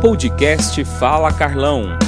[0.00, 1.98] Podcast Fala Carlão.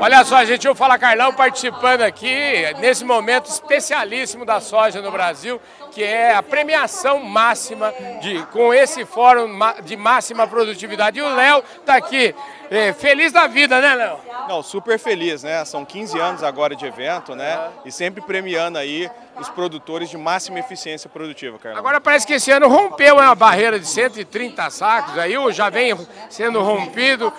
[0.00, 2.36] Olha só, gente, o Fala Carlão participando aqui
[2.78, 5.60] nesse momento especialíssimo da soja no Brasil,
[5.90, 9.48] que é a premiação máxima de, com esse fórum
[9.82, 11.18] de máxima produtividade.
[11.18, 12.32] E o Léo está aqui,
[12.70, 14.18] é, feliz da vida, né, Léo?
[14.48, 15.64] Não, super feliz, né?
[15.64, 17.70] São 15 anos agora de evento, né?
[17.84, 21.78] E sempre premiando aí os produtores de máxima eficiência produtiva, Carlão.
[21.78, 25.94] Agora parece que esse ano rompeu a barreira de 130 sacos, aí já vem
[26.28, 27.32] sendo rompido.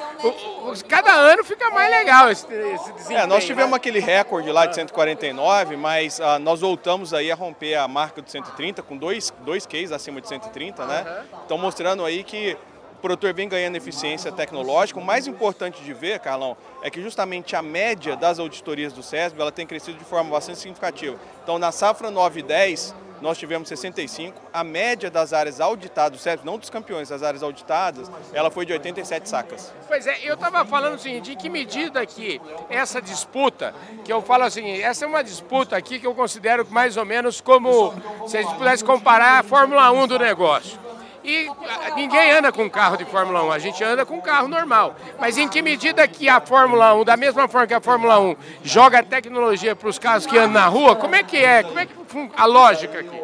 [0.87, 3.19] Cada ano fica mais legal esse, esse desempenho.
[3.19, 3.77] É, nós tivemos né?
[3.77, 8.31] aquele recorde lá de 149, mas uh, nós voltamos aí a romper a marca de
[8.31, 11.23] 130 com dois, dois cases acima de 130, né?
[11.45, 12.57] Então mostrando aí que
[13.05, 14.99] produtor vem ganhando eficiência tecnológica.
[14.99, 19.39] O mais importante de ver, Carlão, é que justamente a média das auditorias do SESB
[19.39, 21.15] ela tem crescido de forma bastante significativa.
[21.43, 24.41] Então, na safra 9 e 10, nós tivemos 65.
[24.51, 28.65] A média das áreas auditadas, do SESB, não dos campeões, das áreas auditadas, ela foi
[28.65, 29.71] de 87 sacas.
[29.87, 34.45] Pois é, eu estava falando assim, de que medida que essa disputa, que eu falo
[34.45, 37.93] assim, essa é uma disputa aqui que eu considero mais ou menos como
[38.27, 40.84] se a gente pudesse comparar a Fórmula 1 do negócio.
[41.25, 41.49] E
[41.95, 44.95] ninguém anda com carro de Fórmula 1, a gente anda com carro normal.
[45.19, 48.35] Mas em que medida que a Fórmula 1, da mesma forma que a Fórmula 1
[48.63, 51.63] joga tecnologia para os carros que andam na rua, como é que é?
[51.63, 51.93] Como é que
[52.37, 53.19] a lógica aqui?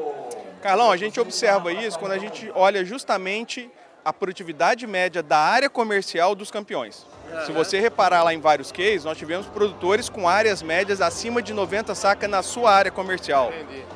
[0.61, 3.69] Carlão, a gente observa isso quando a gente olha justamente
[4.03, 7.05] a produtividade média da área comercial dos campeões.
[7.45, 11.53] Se você reparar lá em vários cases, nós tivemos produtores com áreas médias acima de
[11.53, 13.53] 90 sacas na sua área comercial.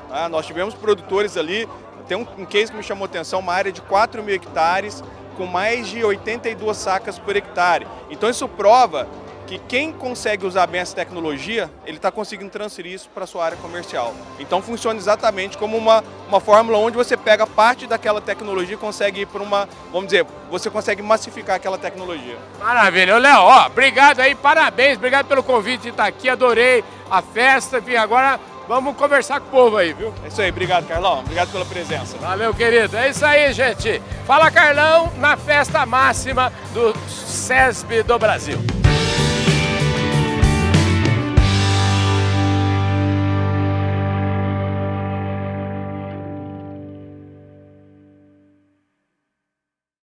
[0.10, 1.68] Ah, nós tivemos produtores ali
[2.08, 5.04] tem um, um case que me chamou atenção, uma área de 4 mil hectares
[5.36, 7.86] com mais de 82 sacas por hectare.
[8.10, 9.08] Então isso prova
[9.46, 13.46] que quem consegue usar bem essa tecnologia, ele está conseguindo transferir isso para a sua
[13.46, 14.14] área comercial.
[14.40, 19.22] Então funciona exatamente como uma, uma fórmula onde você pega parte daquela tecnologia e consegue
[19.22, 22.38] ir para uma, vamos dizer, você consegue massificar aquela tecnologia.
[22.60, 23.18] Maravilha.
[23.18, 28.40] Léo, obrigado aí, parabéns, obrigado pelo convite de estar aqui, adorei a festa, enfim, agora
[28.68, 30.14] Vamos conversar com o povo aí, viu?
[30.24, 31.20] É isso aí, obrigado, Carlão.
[31.20, 32.18] Obrigado pela presença.
[32.18, 32.98] Valeu, querido.
[32.98, 34.02] É isso aí, gente.
[34.26, 38.75] Fala, Carlão, na festa máxima do SESB do Brasil.